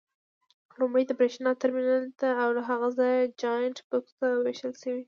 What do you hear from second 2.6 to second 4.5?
هغه ځایه جاینټ بکس ته